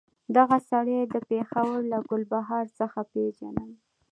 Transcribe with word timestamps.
دغه 0.35 0.57
سړی 0.69 0.99
د 1.13 1.15
پېښور 1.29 1.75
له 1.91 1.99
ګلبهار 2.09 2.65
څخه 2.79 2.99
پېژنم. 3.11 3.69